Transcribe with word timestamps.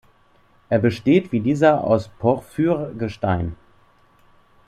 Er 0.69 0.79
besteht 0.79 1.31
wie 1.31 1.41
dieser 1.41 1.83
aus 1.83 2.07
Porphyr-Gestein. 2.07 3.55